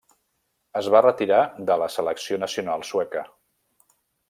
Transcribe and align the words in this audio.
Es 0.79 0.87
va 0.95 1.01
retirar 1.05 1.41
de 1.71 1.77
la 1.83 1.91
selecció 1.97 2.41
nacional 2.45 2.89
sueca. 2.95 3.25